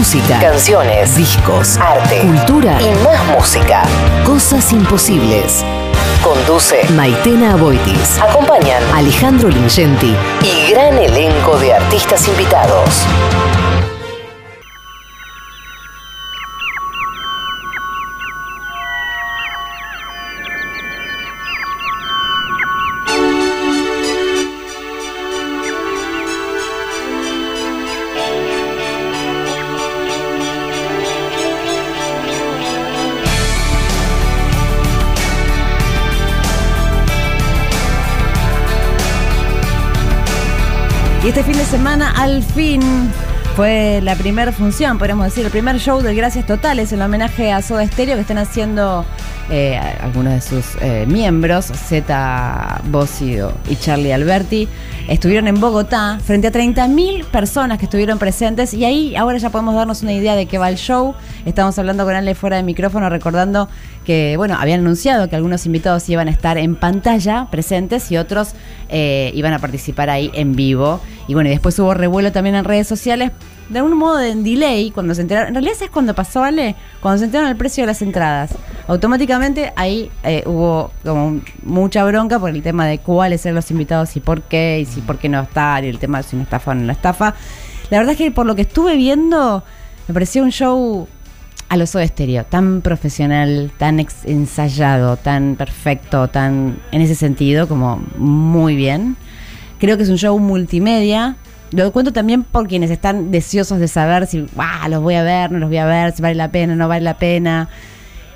[0.00, 3.82] Música, canciones, discos, arte, cultura y más música.
[4.24, 5.62] Cosas imposibles.
[6.22, 8.18] Conduce Maitena Aboitis.
[8.18, 13.04] Acompañan Alejandro Lingenti y gran elenco de artistas invitados.
[41.22, 42.80] Y este fin de semana, al fin,
[43.54, 47.60] fue la primera función, podríamos decir, el primer show de Gracias Totales, el homenaje a
[47.60, 49.04] Soda Stereo que están haciendo
[49.50, 54.68] eh, algunos de sus eh, miembros, Z Bossido y Charlie Alberti.
[55.08, 59.74] Estuvieron en Bogotá frente a 30.000 personas que estuvieron presentes y ahí ahora ya podemos
[59.74, 61.14] darnos una idea de qué va el show.
[61.44, 63.68] Estamos hablando con Ale fuera de micrófono recordando
[64.04, 68.52] que, bueno, habían anunciado que algunos invitados iban a estar en pantalla presentes y otros
[68.88, 71.00] eh, iban a participar ahí en vivo.
[71.26, 73.32] Y bueno, y después hubo revuelo también en redes sociales
[73.68, 75.48] de algún modo de delay cuando se enteraron.
[75.48, 76.74] En realidad, es cuando pasó, Ale?
[77.00, 78.50] Cuando se enteraron el precio de las entradas.
[78.88, 84.16] Automáticamente ahí eh, hubo como mucha bronca por el tema de cuáles eran los invitados
[84.16, 86.42] y por qué, y si por qué no estar, y el tema de si no
[86.42, 87.34] estafa o no estafa.
[87.90, 89.62] La verdad es que por lo que estuve viendo,
[90.08, 91.08] me pareció un show
[91.68, 98.02] a los de estéreo, tan profesional, tan ensayado, tan perfecto, tan en ese sentido, como
[98.16, 99.16] muy bien.
[99.78, 101.36] Creo que es un show multimedia,
[101.72, 104.46] lo cuento también por quienes están deseosos de saber si
[104.88, 107.02] los voy a ver, no los voy a ver, si vale la pena, no vale
[107.02, 107.68] la pena.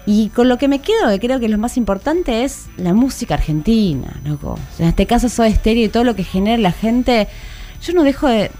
[0.06, 3.34] Y con lo que me quedo, que creo que lo más importante es la música
[3.34, 4.20] argentina,
[4.78, 7.28] en este caso soy estéreo y todo lo que genera la gente.
[7.80, 8.50] Yo no dejo de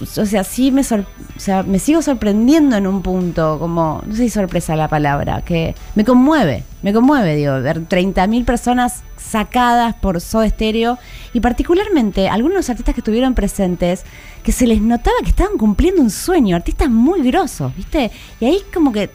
[0.00, 1.04] o sea, sí me, o
[1.36, 5.74] sea, me sigo sorprendiendo en un punto, como, no sé si sorpresa la palabra, que
[5.94, 10.98] me conmueve, me conmueve, digo, ver 30.000 personas sacadas por Soda Stereo
[11.32, 14.04] y particularmente algunos artistas que estuvieron presentes,
[14.42, 18.10] que se les notaba que estaban cumpliendo un sueño, artistas muy grosos, ¿viste?
[18.40, 19.10] Y ahí como que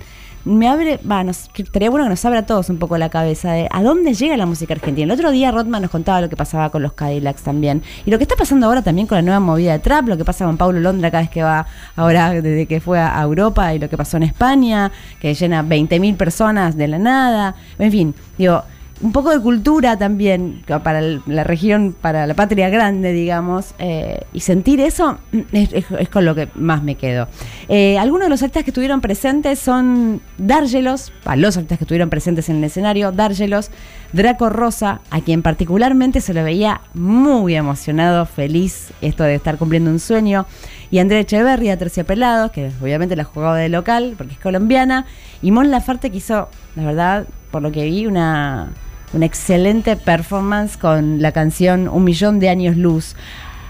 [0.50, 3.52] me abre, va, nos, estaría bueno que nos abra a todos un poco la cabeza
[3.52, 5.06] de a dónde llega la música argentina.
[5.06, 7.84] El otro día Rodman nos contaba lo que pasaba con los Cadillacs también.
[8.06, 10.26] Y lo que está pasando ahora también con la nueva movida de trap, lo que
[10.26, 13.80] pasa con Paulo Londra cada vez que va ahora desde que fue a Europa y
[13.80, 17.56] lo que pasó en España, que llena 20.000 personas de la nada.
[17.78, 18.64] En fin, digo,
[19.02, 24.42] un poco de cultura también para la región, para la patria grande, digamos, eh, y
[24.42, 25.20] sentir eso
[25.52, 27.28] es, con lo que más me quedo.
[27.70, 32.09] Eh, algunos de los artistas que estuvieron presentes son Dárgelos, a los artistas que estuvieron
[32.09, 33.72] presentes en el escenario, Dárgelos,
[34.12, 39.92] Draco Rosa, a quien particularmente se lo veía muy emocionado, feliz, esto de estar cumpliendo
[39.92, 40.46] un sueño,
[40.92, 45.06] y Andrea Echeverria, Terciopelados, que obviamente la jugaba de local porque es colombiana,
[45.42, 48.74] y Mon Lafarte que hizo, la verdad, por lo que vi, una
[49.14, 53.16] una excelente performance con la canción Un Millón de Años Luz.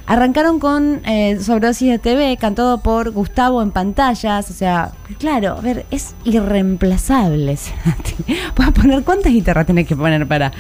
[0.10, 4.50] Arrancaron con eh, Sobredosis de TV, cantado por Gustavo en pantallas.
[4.50, 7.60] O sea, claro, a ver, es irreemplazable.
[8.56, 10.52] Puedes poner cuántas guitarras tenés que poner para,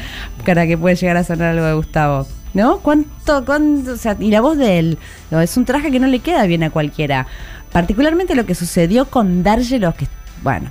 [0.45, 2.27] para que pueda llegar a sonar algo de Gustavo.
[2.53, 2.77] ¿No?
[2.79, 3.93] ¿Cuánto, cuánto?
[3.93, 4.97] O sea, y la voz de él.
[5.31, 7.25] es un traje que no le queda bien a cualquiera.
[7.71, 10.07] Particularmente lo que sucedió con Dargelos, que,
[10.43, 10.69] bueno,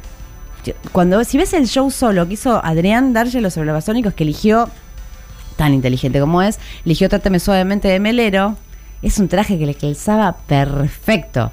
[0.92, 4.68] cuando si ves el show solo que hizo Adrián Darge los babasónicos que eligió,
[5.56, 8.56] tan inteligente como es, eligió Trátame suavemente de Melero,
[9.02, 11.52] es un traje que le calzaba perfecto.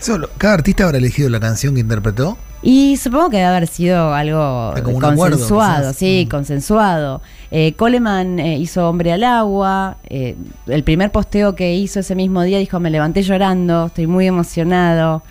[0.00, 2.36] Solo, ¿Cada artista habrá elegido la canción que interpretó?
[2.62, 6.30] Y supongo que debe haber sido algo consensuado, sí, mm.
[6.30, 7.20] consensuado.
[7.50, 9.98] Eh, Coleman eh, hizo Hombre al Agua.
[10.04, 10.34] Eh,
[10.66, 15.22] el primer posteo que hizo ese mismo día dijo: Me levanté llorando, estoy muy emocionado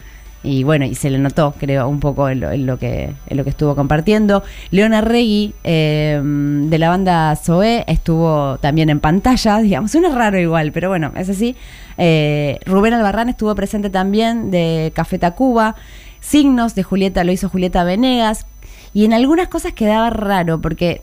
[0.44, 3.50] y bueno, y se le notó, creo, un poco en lo, que, en lo que
[3.50, 4.44] estuvo compartiendo.
[4.72, 10.74] Leona Regui, em, de la banda Zoe, estuvo también en pantalla, digamos, suena raro igual,
[10.74, 11.56] pero bueno, es así.
[11.98, 15.76] Eh, Rubén Albarrán estuvo presente también de Café Tacuba.
[16.20, 18.46] Signos de Julieta lo hizo Julieta Venegas.
[18.94, 21.02] Y en algunas cosas quedaba raro, porque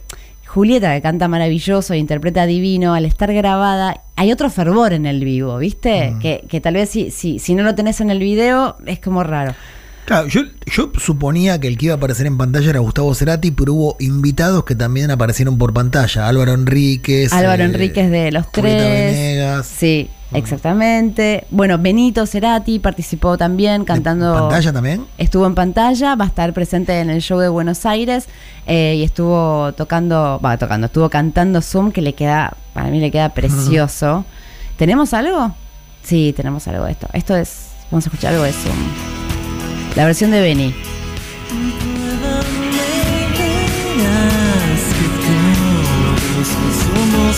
[0.52, 5.24] Julieta, que canta maravilloso e interpreta divino, al estar grabada, hay otro fervor en el
[5.24, 6.10] vivo, ¿viste?
[6.10, 6.18] Mm.
[6.18, 9.54] Que, tal vez si, si, si no lo tenés en el video, es como raro.
[10.06, 13.52] Claro, yo, yo suponía que el que iba a aparecer en pantalla era Gustavo Cerati,
[13.52, 16.26] pero hubo invitados que también aparecieron por pantalla.
[16.26, 17.32] Álvaro Enríquez.
[17.32, 19.14] Álvaro eh, Enríquez de Los Tres.
[19.14, 19.68] Venegas.
[19.68, 21.46] Sí, exactamente.
[21.50, 24.32] Bueno, Benito Cerati participó también cantando.
[24.34, 25.06] ¿En pantalla también?
[25.18, 28.28] Estuvo en pantalla, va a estar presente en el show de Buenos Aires
[28.66, 33.10] eh, y estuvo tocando, va tocando, estuvo cantando Zoom que le queda, para mí le
[33.10, 34.24] queda precioso.
[34.76, 35.54] ¿Tenemos algo?
[36.02, 37.08] Sí, tenemos algo de esto.
[37.12, 38.76] Esto es, vamos a escuchar algo de Zoom.
[39.96, 40.74] La versión de Benny.
[46.80, 47.36] somos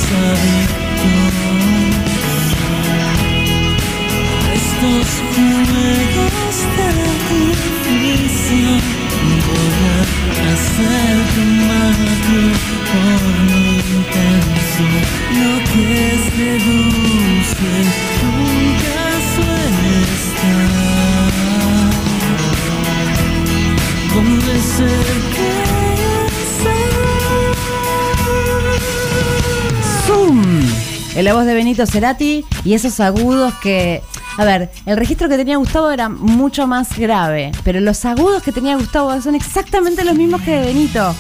[10.72, 11.96] hacerte más
[12.92, 13.62] por lo
[13.98, 14.84] intenso
[15.40, 15.92] lo que
[16.36, 17.72] seduce
[18.22, 19.02] nunca
[19.34, 20.70] suele estar
[24.14, 25.22] donde se
[31.14, 34.02] En la voz de Benito Cerati y esos agudos que.
[34.38, 38.50] A ver, el registro que tenía Gustavo era mucho más grave, pero los agudos que
[38.50, 41.14] tenía Gustavo son exactamente los mismos que de Benito.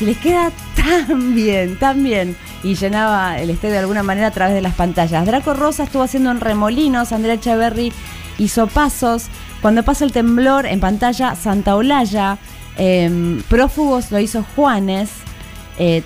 [0.00, 2.36] Y les queda tan bien, tan bien.
[2.62, 5.24] Y llenaba el estadio de alguna manera a través de las pantallas.
[5.24, 7.92] Draco Rosa estuvo haciendo en remolinos, Andrea Echeverry
[8.38, 9.26] hizo pasos.
[9.62, 12.38] Cuando pasa el temblor en pantalla, Santa Olaya.
[12.76, 15.10] Em, prófugos lo hizo Juanes.
[15.78, 16.02] Eh,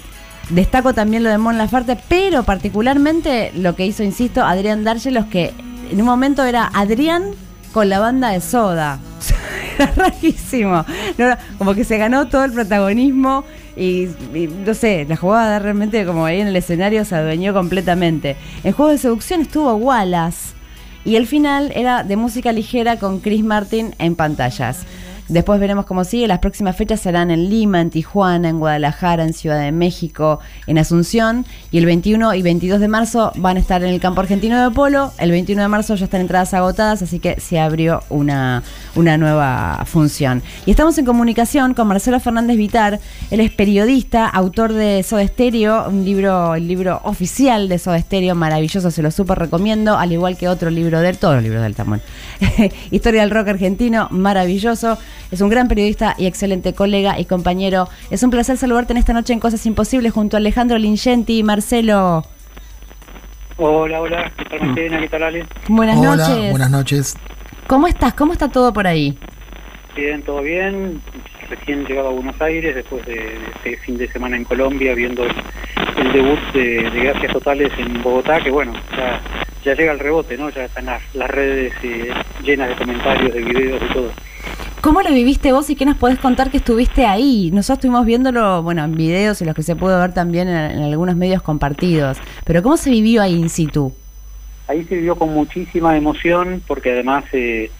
[0.49, 5.53] Destaco también lo de Mon Laferte, pero particularmente lo que hizo, insisto, Adrián Dárgelos, que
[5.93, 7.23] en un momento era Adrián
[7.73, 8.99] con la banda de Soda.
[9.79, 10.87] era rarísimo.
[11.59, 13.45] como que se ganó todo el protagonismo
[13.77, 14.09] y,
[14.65, 18.37] no sé, la jugada realmente como ahí en el escenario se adueñó completamente.
[18.65, 20.55] En Juego de Seducción estuvo Wallace
[21.05, 24.87] y el final era de música ligera con Chris Martin en pantallas.
[25.29, 26.27] Después veremos cómo sigue.
[26.27, 30.79] Las próximas fechas serán en Lima, en Tijuana, en Guadalajara, en Ciudad de México, en
[30.79, 31.47] Asunción.
[31.71, 34.75] Y el 21 y 22 de marzo van a estar en el campo argentino de
[34.75, 35.13] polo.
[35.19, 38.63] El 21 de marzo ya están entradas agotadas, así que se abrió una,
[38.95, 40.43] una nueva función.
[40.67, 43.01] Y estamos en comunicación con Marcelo Fernández Vitar.
[43.31, 48.35] Él es periodista, autor de Soda Stereo, un libro, el libro oficial de Soda Stereo,
[48.35, 51.75] maravilloso, se lo súper recomiendo, al igual que otro libro de todos los libros del
[51.75, 52.03] Tamón.
[52.91, 54.99] Historia del rock argentino, maravilloso.
[55.31, 57.89] Es un gran periodista y excelente colega y compañero.
[58.11, 61.43] Es un placer saludarte en esta noche en Cosas Imposibles junto a Alejandro Lingenti y
[61.43, 62.25] Marcelo.
[63.59, 65.01] Hola, hola, ¿qué tal Martina?
[65.01, 65.47] ¿Qué tal Ale?
[65.69, 66.51] Buenas Hola, noches.
[66.51, 67.17] Buenas noches.
[67.67, 68.15] ¿Cómo estás?
[68.15, 69.17] ¿Cómo está todo por ahí?
[69.95, 71.01] Bien, todo bien.
[71.49, 76.13] Recién llegado a Buenos Aires después de, este fin de semana en Colombia viendo el,
[76.13, 80.49] debut de, Gracias Totales en Bogotá, que bueno, ya, llega el rebote, ¿no?
[80.51, 82.11] Ya están las, redes eh,
[82.43, 84.11] llenas de comentarios, de videos y todo.
[84.83, 87.53] ¿Cómo lo viviste vos y qué nos podés contar que estuviste ahí?
[87.53, 91.15] Nosotros estuvimos viéndolo, bueno, en videos y los que se pudo ver también en, algunos
[91.15, 92.19] medios compartidos.
[92.45, 93.95] Pero ¿cómo se vivió ahí in situ?
[94.67, 97.71] Ahí se vivió con muchísima emoción porque además eh,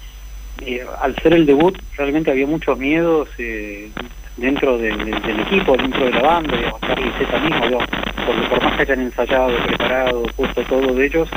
[0.65, 3.91] eh, al ser el debut realmente había muchos miedos eh,
[4.37, 7.79] dentro del equipo, dentro de la banda, digamos, Charlie Z mismo,
[8.25, 11.29] por, por más que hayan ensayado, preparado, puesto todo de ellos,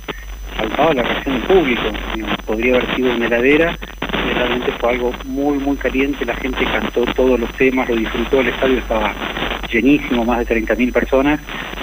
[0.57, 1.81] faltaba la reacción del público.
[2.45, 3.75] podría haber sido una heladera
[4.35, 8.49] realmente fue algo muy, muy caliente, la gente cantó todos los temas, lo disfrutó, el
[8.49, 9.13] estadio estaba
[9.71, 11.39] llenísimo, más de 30.000 personas,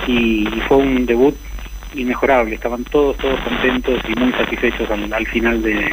[0.07, 1.35] y, fue un debut
[1.95, 5.91] inmejorable, estaban todos, todos contentos y muy satisfechos al, final de,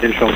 [0.00, 0.30] del show.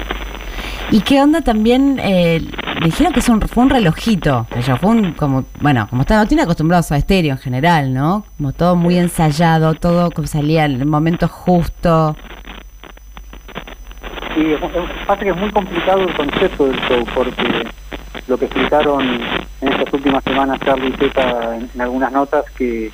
[0.90, 2.00] ¿Y qué onda también?
[2.02, 2.40] Eh,
[2.82, 4.46] dijeron que es un, fue un relojito,
[4.80, 8.24] fue un, como, bueno, como no tiene acostumbrados a estéreo en general, ¿no?
[8.38, 12.16] Como todo muy ensayado, todo como salía en el momento justo.
[14.38, 14.54] Sí,
[15.04, 17.66] pasa que es muy complicado el concepto del show, porque
[18.28, 19.20] lo que explicaron
[19.60, 22.92] en estas últimas semanas Charlie y Zeta en, algunas notas, que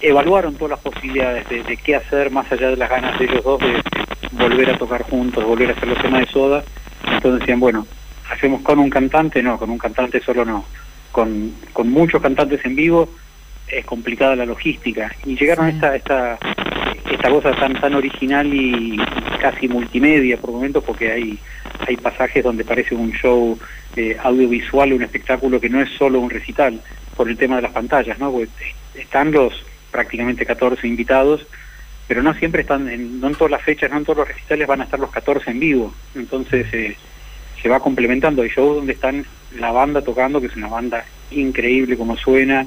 [0.00, 3.58] evaluaron todas las posibilidades de, qué hacer más allá de las ganas de ellos dos
[3.58, 3.82] de
[4.30, 6.62] volver a tocar juntos, volver a hacer los temas de soda.
[7.10, 7.84] Entonces decían, bueno,
[8.30, 10.64] hacemos con un cantante, no, con un cantante solo no.
[11.10, 13.08] Con, con muchos cantantes en vivo
[13.66, 15.10] es complicada la logística.
[15.24, 16.38] Y llegaron a esta, esta,
[17.10, 18.96] esta cosa tan, tan original y
[19.42, 21.38] casi multimedia por momentos porque hay,
[21.88, 23.58] hay pasajes donde parece un show
[23.96, 26.80] eh, audiovisual, un espectáculo que no es solo un recital,
[27.16, 28.32] por el tema de las pantallas, ¿no?
[28.94, 29.52] están los
[29.90, 31.44] prácticamente 14 invitados,
[32.06, 34.68] pero no siempre están, en, no en todas las fechas, no en todos los recitales
[34.68, 36.96] van a estar los 14 en vivo, entonces eh,
[37.60, 38.42] se va complementando.
[38.42, 39.26] Hay shows donde están
[39.58, 42.66] la banda tocando, que es una banda increíble como suena,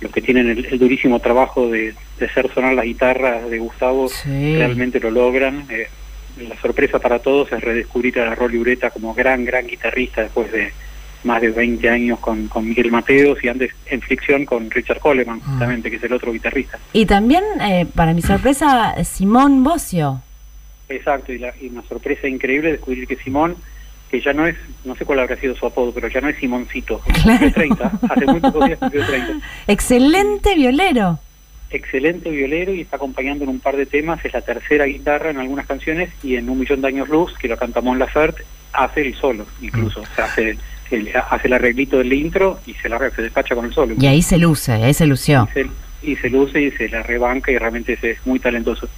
[0.00, 5.10] los que tienen el, durísimo trabajo de, hacer sonar las guitarras de Gustavo realmente lo
[5.10, 5.66] logran.
[5.68, 5.88] Eh,
[6.36, 10.72] la sorpresa para todos es redescubrir a Rolly Ureta como gran, gran guitarrista después de
[11.24, 15.40] más de 20 años con, con Miguel Mateos y antes en fricción con Richard Coleman,
[15.42, 15.48] ah.
[15.50, 16.78] justamente, que es el otro guitarrista.
[16.92, 20.22] Y también, eh, para mi sorpresa, Simón Bocio.
[20.88, 23.56] Exacto, y, la, y una sorpresa increíble descubrir que Simón
[24.10, 26.36] que ya no es, no sé cuál habrá sido su apodo, pero ya no es
[26.36, 27.50] Simoncito, claro.
[27.50, 29.32] 30, hace muy pocos días cumplió 30.
[29.66, 31.18] Excelente violero
[31.70, 35.38] excelente violero y está acompañando en un par de temas, es la tercera guitarra en
[35.38, 39.02] algunas canciones y en Un Millón de Años Luz, que lo canta Mon Laferte, hace
[39.02, 40.00] el solo, incluso.
[40.00, 40.56] O sea, hace
[40.90, 43.94] el, hace el arreglito del intro y se la se despacha con el solo.
[43.98, 45.48] Y ahí se luce, ahí se lució.
[45.50, 45.66] Y se,
[46.02, 48.88] y se luce y se la rebanca y realmente es, es muy talentoso.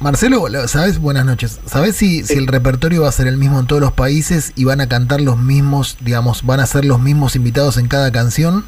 [0.00, 0.98] Marcelo, ¿sabes?
[0.98, 1.60] Buenas noches.
[1.66, 4.64] ¿Sabes si, si el repertorio va a ser el mismo en todos los países y
[4.64, 8.66] van a cantar los mismos, digamos, van a ser los mismos invitados en cada canción?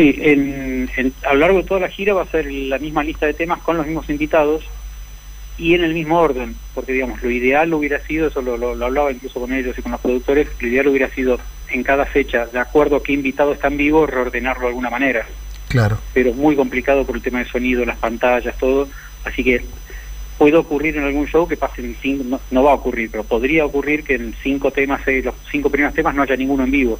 [0.00, 3.04] Sí, en, en- a lo largo de toda la gira va a ser la misma
[3.04, 4.64] lista de temas con los mismos invitados
[5.58, 8.86] y en el mismo orden, porque digamos, lo ideal hubiera sido, eso lo, lo- lo
[8.86, 11.38] hablaba incluso con ellos y con los productores, lo ideal hubiera sido
[11.68, 15.26] en cada fecha, de acuerdo a qué invitado está en vivo, reordenarlo de alguna manera.
[15.68, 15.98] Claro.
[16.14, 18.88] Pero es muy complicado por el tema de sonido, las pantallas, todo,
[19.26, 19.62] así que
[20.38, 23.66] puede ocurrir en algún show que pasen cinco, no, no va a ocurrir, pero podría
[23.66, 26.98] ocurrir que en cinco temas, eh, los cinco primeros temas no haya ninguno en vivo.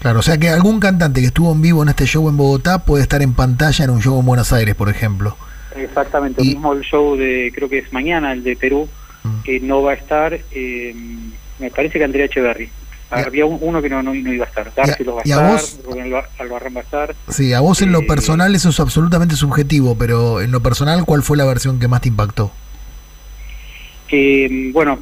[0.00, 2.84] Claro, o sea que algún cantante que estuvo en vivo en este show en Bogotá
[2.84, 5.36] puede estar en pantalla en un show en Buenos Aires, por ejemplo.
[5.76, 8.88] Exactamente, Y- lo mismo el show de, creo que es mañana, el de Perú,
[9.22, 9.42] Mm.
[9.42, 10.94] que no va a estar, eh,
[11.58, 12.70] me parece que Andrea Echeverry.
[13.10, 15.50] Había un- uno que no, no, no iba a estar, Darcy lo va a estar,
[15.52, 15.80] vos?
[15.84, 17.14] Rubén Alba- Albarrán va a estar.
[17.28, 21.04] Sí, a vos en lo Eh, personal eso es absolutamente subjetivo, pero en lo personal,
[21.04, 22.52] ¿cuál fue la versión que más te impactó?
[24.12, 24.98] Eh, bueno,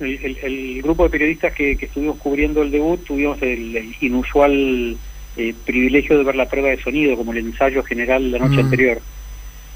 [0.00, 3.94] el, el- el grupo de periodistas que, que estuvimos cubriendo el debut tuvimos el, el
[4.00, 4.96] inusual
[5.36, 8.64] eh, privilegio de ver la prueba de sonido como el ensayo general la noche Mm.
[8.66, 9.00] anterior.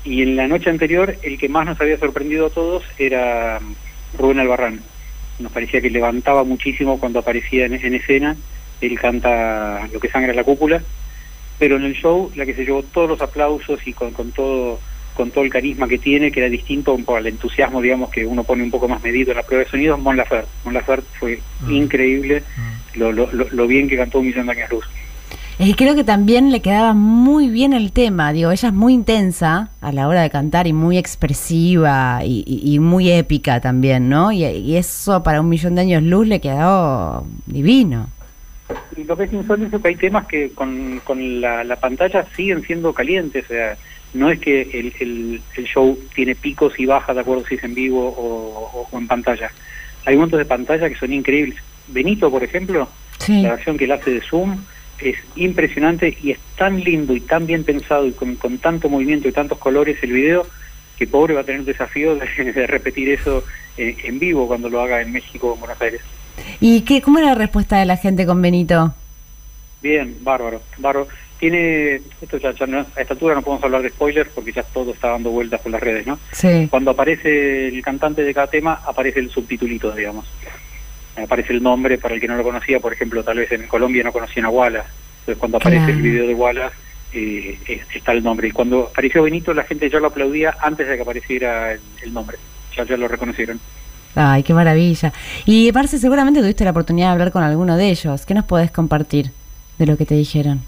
[0.05, 4.19] Y en la noche anterior el que más nos había sorprendido a todos era mm,
[4.19, 4.81] Rubén Albarrán.
[5.39, 8.37] Nos parecía que levantaba muchísimo cuando aparecía en, en escena.
[8.81, 10.83] Él canta Lo que sangra la cúpula.
[11.59, 14.81] Pero en el show la que se llevó todos los aplausos y con, con todo
[15.15, 18.27] con todo el carisma que tiene, que era distinto un poco al entusiasmo, digamos, que
[18.27, 20.49] uno pone un poco más medido en la prueba de sonido, Mon Laferte.
[20.65, 21.71] Mon Laferte fue Mm.
[21.73, 22.43] increíble
[22.95, 24.85] lo, lo, lo, lo bien que cantó Un Millón de Años Luz.
[25.57, 28.33] Y creo que también le quedaba muy bien el tema.
[28.33, 32.75] Digo, ella es muy intensa a la hora de cantar y muy expresiva y, y-
[32.75, 34.33] y muy épica también, ¿no?
[34.33, 38.09] Y, y eso para un millón de años luz le quedó divino.
[38.97, 42.25] Y lo que es insólito es que hay temas que con, con la, la pantalla
[42.35, 43.77] siguen siendo calientes, o sea,
[44.15, 47.65] no es que el, el, el show tiene picos y bajas de acuerdo si es
[47.65, 49.51] en vivo o, en pantalla.
[50.07, 51.59] Hay montos de pantalla que son increíbles.
[51.89, 53.43] Benito, por ejemplo, Sí.
[53.43, 54.57] la versión que él hace de Zoom
[55.01, 59.29] es impresionante y es tan lindo y tan bien pensado y con, con tanto movimiento
[59.29, 60.47] y tantos colores el video
[60.99, 63.45] que pobre va a tener el desafío de, de repetir eso
[63.77, 66.01] eh, en vivo cuando lo haga en México o en Buenos Aires.
[66.61, 68.95] ¿Y qué, cómo era la respuesta de la gente con Benito?
[69.83, 71.09] Bien, bárbaro, bárbaro.
[71.45, 74.63] Tiene, esto ya, ya no- a esta altura no podemos hablar de spoilers porque ya
[74.63, 76.19] todo está dando vueltas por las redes, ¿no?
[76.33, 76.69] Sí.
[76.71, 80.25] Cuando aparece el cantante de cada tema, aparece el subtitulito, digamos.
[81.23, 84.03] Aparece el nombre para el que no lo conocía, por ejemplo, tal vez en Colombia
[84.03, 84.89] no conocían a Wallace.
[85.21, 85.99] Entonces cuando aparece Claro.
[85.99, 86.75] el video de Wallace,
[87.13, 88.49] eh, es- está el nombre.
[88.49, 92.15] Y cuando apareció Benito, la gente ya lo aplaudía antes de que apareciera el, el
[92.15, 92.39] nombre.
[92.75, 93.61] Ya, ya lo reconocieron.
[94.15, 95.13] Ay, qué maravilla.
[95.45, 98.25] Y Marce, seguramente tuviste la oportunidad de hablar con alguno de ellos.
[98.25, 99.31] ¿Qué nos podés compartir
[99.77, 100.63] de lo que te dijeron?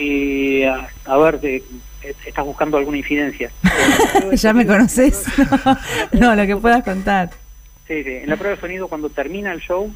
[0.00, 1.62] Y a, a ver, de-
[2.02, 3.50] eh, estás buscando alguna incidencia.
[4.32, 5.24] ¿Ya me conoces?
[6.12, 7.30] No, lo que puedas contar.
[7.86, 8.10] Sí, sí.
[8.22, 9.92] En la prueba de sonido, cuando termina el show,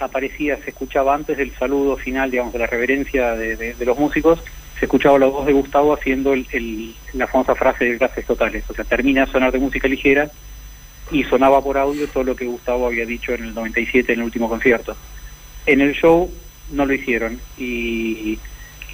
[0.00, 3.98] aparecía, se escuchaba antes del saludo final, digamos, de la reverencia de, de- de los
[3.98, 4.40] músicos,
[4.78, 8.64] se escuchaba la voz de Gustavo haciendo el, el- la famosa frase de gases totales.
[8.68, 10.30] O sea, termina de sonar de música ligera
[11.10, 14.24] y sonaba por audio todo lo que Gustavo había dicho en el 97 en el
[14.26, 14.94] último concierto.
[15.64, 16.30] En el show
[16.72, 18.38] no lo hicieron y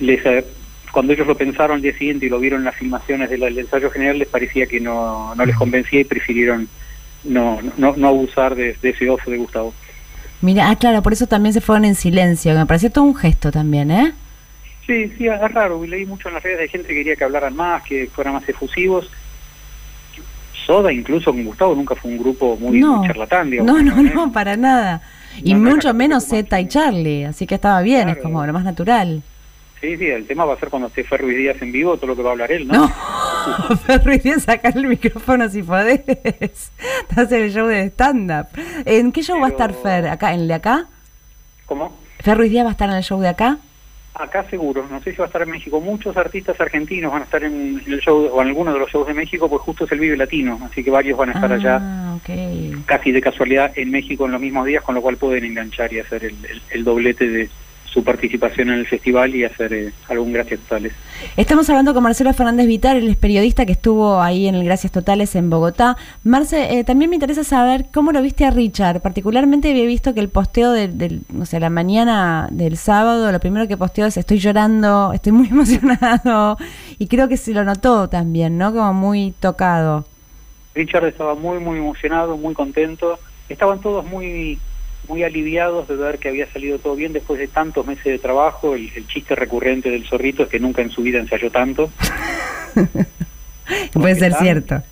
[0.01, 0.45] les, eh,
[0.93, 3.59] cuando ellos lo pensaron al día siguiente y lo vieron en las filmaciones del, del
[3.59, 6.69] ensayo general les parecía que no, no les convencía y prefirieron
[7.25, 9.75] no, no, no abusar de, de ese oso de Gustavo.
[10.41, 12.53] Mira, ah, claro, por eso también se fueron en silencio.
[12.53, 14.13] que Me pareció todo un gesto también, ¿eh?
[14.87, 15.85] Sí, sí, es raro.
[15.87, 18.47] Leí mucho en las redes de gente que quería que hablaran más, que fueran más
[18.49, 19.11] efusivos.
[20.67, 23.83] Soda, incluso con Gustavo, nunca fue un grupo muy, no, muy charlatán, digamos.
[23.83, 25.03] no, no, no, para nada.
[25.43, 28.45] Y No, mucho no, menos no, Zeta y Charlie, así que estaba bien, es como
[28.47, 29.23] lo más natural.
[29.85, 32.07] Sí, sí, el tema va a ser cuando esté Ferro y Díaz en vivo, todo
[32.07, 32.91] lo que va a hablar él, ¿no?
[32.91, 36.01] No, y bien sacar el micrófono si podés.
[37.11, 38.47] Estás en el show de stand-up.
[38.87, 40.09] ¿En qué show va a estar Fer?
[40.09, 40.87] ¿Acá, ¿En el de acá?
[41.67, 41.95] ¿Cómo?
[42.21, 43.59] ¿Fer Ruiz Díaz va a estar en el show de acá?
[44.15, 45.79] Acá seguro, no sé si va a estar en México.
[45.81, 49.07] Muchos artistas argentinos van a estar en el show, o en alguno de los shows
[49.07, 51.79] de México, pues justo es el Vive Latino, así que varios van a estar allá
[51.83, 52.17] Ah,
[52.87, 55.99] casi de casualidad en México en los mismos días, con lo cual pueden enganchar y
[55.99, 57.51] hacer el, el- el doblete de
[57.95, 60.93] su participación en el festival y hacer eh, algún gracias totales.
[61.37, 65.37] Estamos hablando con Marcelo Fernández Vitar, el periodista que estuvo ahí en el Gracias Totales
[65.37, 65.97] en Bogotá.
[66.25, 69.01] Marce, eh, también me interesa saber cómo lo viste a Richard.
[69.01, 73.39] Particularmente había visto que el posteo del, del, o sea, la mañana del sábado, lo
[73.39, 76.59] primero que posteó es estoy llorando, estoy muy emocionado.
[76.99, 78.73] Y creo que se lo notó también, ¿no?
[78.73, 80.05] Como muy tocado.
[80.75, 83.21] Richard estaba muy, muy emocionado, muy contento.
[83.49, 84.59] Estaban todos muy
[85.09, 88.75] muy aliviados de ver que había salido todo bien después de tantos meses de trabajo.
[88.75, 91.91] El, el chiste recurrente del zorrito es que nunca en su vida ensayó tanto.
[93.93, 94.83] Puede ser están- cierto.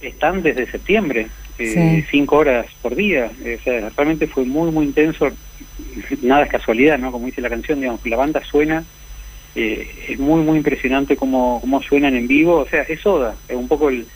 [0.00, 1.26] Están desde septiembre,
[1.58, 2.06] eh, Sí.
[2.10, 3.30] cinco horas por día.
[3.44, 5.28] Eh, o sea, realmente fue muy, muy intenso.
[6.22, 7.10] Nada es casualidad, ¿no?
[7.10, 8.84] Como dice la canción, digamos, la banda suena.
[9.54, 12.58] eh, es muy, muy impresionante cómo, cómo suenan en vivo.
[12.58, 13.34] O sea, es Soda.
[13.48, 14.06] Es un poco el,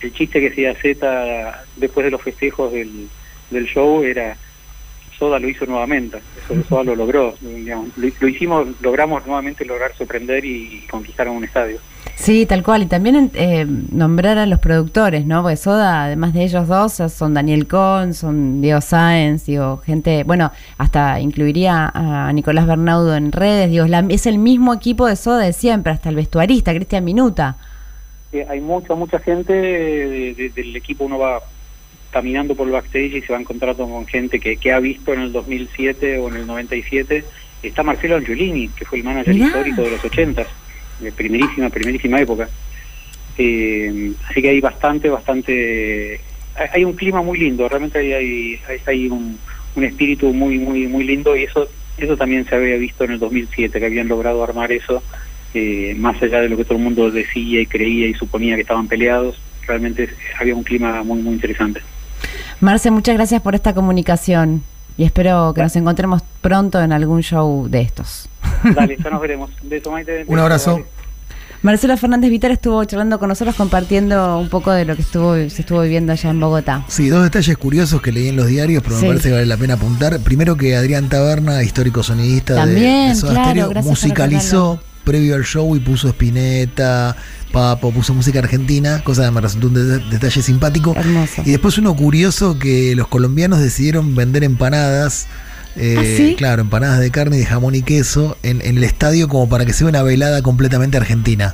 [0.00, 3.08] el chiste que hacía Z después de los festejos del,
[3.50, 4.36] del show era
[5.22, 6.18] Soda lo hizo nuevamente,
[6.50, 7.96] eso Soda lo logró, digamos.
[7.96, 11.78] lo, lo hicimos, logramos nuevamente lograr sorprender y conquistar un estadio.
[12.16, 12.82] Sí, tal cual.
[12.82, 15.42] Y también eh, nombrar a los productores, ¿no?
[15.42, 20.50] Porque Soda, además de ellos dos, son Daniel Cohn, son Diego Sáenz, digo, gente, bueno,
[20.76, 25.14] hasta incluiría a Nicolás Bernaudo en redes, digo, es la- es el mismo equipo de
[25.14, 27.56] Soda de siempre, hasta el vestuarista, Cristian Minuta.
[28.32, 31.38] Eh, hay mucha, mucha gente de- de- del equipo, uno va
[32.12, 35.20] caminando por el backstage y se va encontrando con gente que, que ha visto en
[35.22, 37.24] el 2007 o en el 97.
[37.62, 40.46] Está Marcelo Angiolini, que fue el manager histórico de los 80,
[41.00, 42.48] de primerísima, primerísima época.
[43.38, 46.20] Eh, así que hay bastante, bastante...
[46.74, 49.38] Hay, un clima muy lindo, realmente hay, hay, hay- hay un,
[49.74, 51.66] un espíritu muy, muy, muy lindo y eso,
[51.96, 55.02] eso también se había visto en el 2007, que habían logrado armar eso
[55.54, 58.62] eh, más allá de lo que todo el mundo decía y creía y suponía que
[58.62, 61.80] estaban peleados, realmente había un clima muy, muy interesante.
[62.62, 64.62] Marce, muchas gracias por esta comunicación
[64.96, 68.28] y espero que nos encontremos pronto en algún show de estos.
[68.74, 69.50] Dale, ya nos veremos.
[69.90, 70.24] Maite.
[70.28, 70.74] Un abrazo.
[70.74, 70.84] Vale.
[71.62, 75.46] Marcelo Fernández Vitar estuvo charlando con nosotros compartiendo un poco de lo que estuvo se
[75.62, 76.84] estuvo viviendo allá en Bogotá.
[76.88, 79.02] Sí, dos detalles curiosos que leí en los diarios, pero Sí.
[79.02, 80.18] me parece que vale la pena apuntar.
[80.20, 84.80] Primero que Adrián Taberna, histórico sonidista de- También, de, Soda claro, Stereo, gracias por musicalizó
[85.04, 87.16] previo al show y puso Spinetta,
[87.52, 90.94] Papo, puso música argentina, cosa que me resultó un de- detalle simpático.
[90.96, 91.42] Hermoso.
[91.44, 95.26] Y después uno curioso que los colombianos decidieron vender empanadas.
[95.76, 96.34] eh, ¿Ah, sí?
[96.36, 99.64] Claro, empanadas de carne y de jamón y queso en, en el estadio como para
[99.64, 101.52] que sea una velada completamente argentina.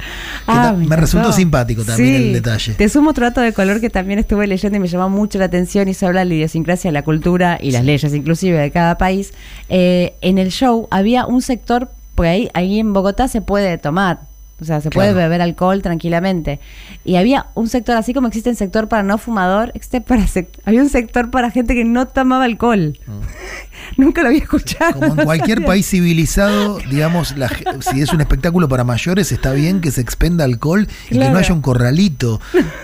[0.48, 2.26] Ah, me resultó simpático también Sí.
[2.28, 2.74] el detalle.
[2.74, 5.44] Te sumo otro dato de color que también estuve leyendo y me llamó mucho la
[5.44, 8.98] atención y se habla de la idiosincrasia, la cultura y las leyes inclusive de cada
[8.98, 9.32] país.
[9.68, 14.22] Eh, en el show había un sector, porque ahí, ahí en Bogotá se puede tomar.
[14.60, 16.58] O sea, se puede beber alcohol tranquilamente.
[17.04, 20.26] Y había un sector, así como existe un sector para no fumador, existe para
[20.64, 22.98] había un sector para gente que no tomaba alcohol.
[23.96, 24.94] Nunca lo había escuchado.
[24.94, 27.48] Como en cualquier país civilizado, digamos, la
[27.80, 31.38] si es un espectáculo para mayores, está bien que se expenda alcohol y que no
[31.38, 32.40] haya un corralito.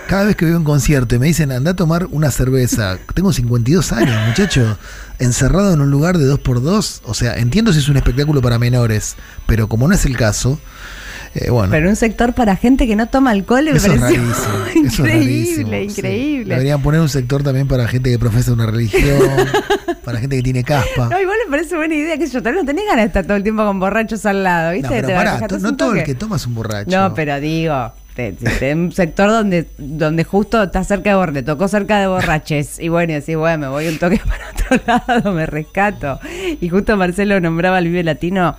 [0.07, 2.99] Cada vez que veo un concierto y me dicen, anda a tomar una cerveza.
[3.15, 4.79] Tengo 52 años, muchacho.
[5.19, 7.01] Encerrado en un lugar de 2x2.
[7.05, 10.61] O sea, entiendo si es un espectáculo para menores, pero como no es el caso,
[11.35, 11.71] eh, bueno.
[11.71, 14.33] Pero un sector para gente que no toma alcohol me Eso es rarísimo.
[14.35, 15.99] Eso es increíble, sí.
[15.99, 16.55] increíble.
[16.55, 19.21] Deberían poner un sector también para gente que profesa una religión,
[20.05, 21.09] para gente que tiene caspa.
[21.09, 23.37] No, igual me parece buena idea que yo también no tenés ganas de estar todo
[23.37, 24.89] el tiempo con borrachos al lado, ¿viste?
[24.89, 26.91] No, pero Te pará, relajaste no un todo el que toma es un borracho.
[26.91, 31.43] No, pero digo, te- te- te- un sector donde, donde justo está cerca de borde,
[31.43, 32.79] tocó cerca de borraches.
[32.79, 36.21] Y bueno, y decís, bueno, me voy un toque para otro lado, me rescato.
[36.61, 38.57] Y justo Marcelo nombraba al Vive Latino.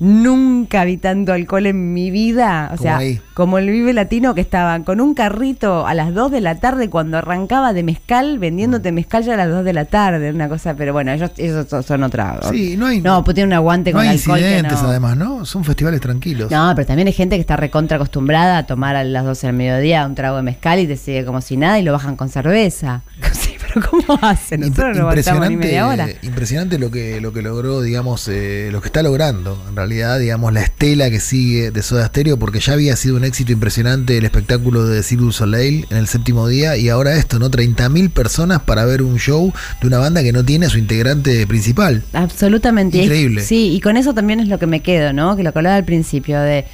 [0.00, 2.66] Nunca vi tanto alcohol en mi vida.
[2.72, 3.20] O Como sea, ahí.
[3.34, 6.88] como el Vive Latino que estaban con un carrito a las 2 de la tarde
[6.88, 10.30] cuando arrancaba de mezcal, vendiéndote mezcal ya a las 2 de la tarde.
[10.30, 12.38] Una cosa, pero bueno, ellos, ellos son- otra.
[12.50, 14.38] Sí, no hay- No, pues tienen un aguante No con hay alcohol.
[14.38, 14.88] que incidentes, no.
[14.88, 15.44] además, ¿no?
[15.44, 16.50] Son festivales tranquilos.
[16.50, 19.56] No, pero también hay gente que está recontra acostumbrada a tomar a las 12 del
[19.56, 22.28] mediodía un trago de mezcal y te sigue como si nada y lo bajan con
[22.28, 23.02] cerveza.
[23.74, 24.60] Pero ¿cómo hacen?
[24.60, 26.08] Nosotros no aguantamos ni media hora.
[26.22, 30.52] impresionante lo que, lo que logró, digamos, eh, lo que está logrando, en realidad, digamos,
[30.52, 34.24] la estela que sigue de Soda Stereo, porque ya había sido un éxito impresionante el
[34.24, 37.50] espectáculo de Cirque du Soleil en el séptimo día, y ahora esto, ¿no?
[37.50, 41.46] 30.000 personas para ver un show de una banda que no tiene a su integrante
[41.46, 42.04] principal.
[42.12, 42.98] Absolutamente.
[42.98, 43.42] Increíble.
[43.42, 45.36] Sí, y con eso también es lo que me quedo, ¿no?
[45.36, 46.64] Que lo que hablaba al principio de,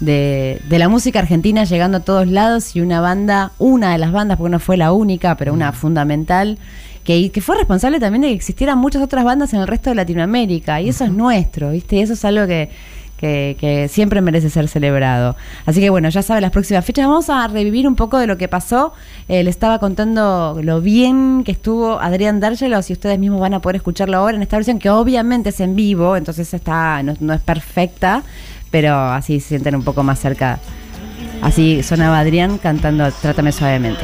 [0.00, 4.12] de, de la música argentina llegando a todos lados y una banda, una de las
[4.12, 5.56] bandas, porque no fue la única, pero Mm.
[5.56, 6.58] una fundamental,
[7.04, 9.96] que, que fue responsable también de que existieran muchas otras bandas en el resto de
[9.96, 10.80] Latinoamérica.
[10.80, 11.96] Y eso es nuestro, ¿viste?
[11.96, 12.68] Y eso es algo que,
[13.16, 15.34] que, que siempre merece ser celebrado.
[15.64, 17.06] Así que bueno, ya saben las próximas fechas.
[17.06, 18.92] Vamos a revivir un poco de lo que pasó.
[19.28, 23.60] Eh, le estaba contando lo bien que estuvo Adrián D'Argelos y ustedes mismos van a
[23.60, 27.32] poder escucharlo ahora en esta versión que obviamente es en vivo, entonces está no, no
[27.32, 28.22] es perfecta,
[28.70, 30.58] pero así se sienten un poco más cerca.
[31.42, 34.02] Así sonaba Adrián cantando Trátame suavemente.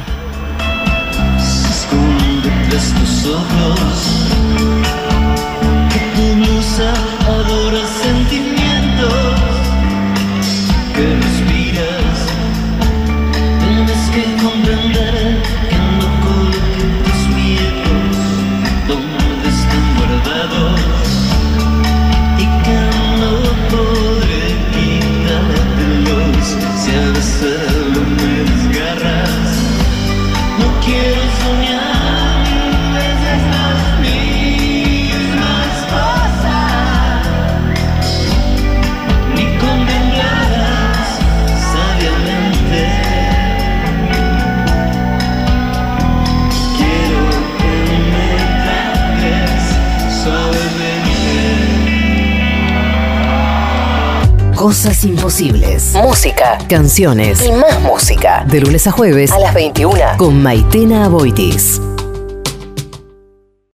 [54.65, 55.93] Cosas imposibles.
[55.93, 58.47] Música, canciones y más música.
[58.49, 61.83] De lunes a jueves a las 21 con Maitena Aboitis.